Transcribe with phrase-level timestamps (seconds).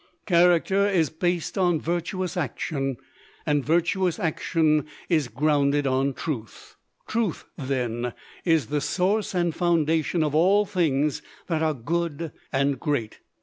[0.25, 2.97] Character is based on virtuous action,
[3.45, 6.75] and virtuous action is grounded on Truth.
[7.05, 13.19] Truth, then, is the source and foundation of all things that are good and great.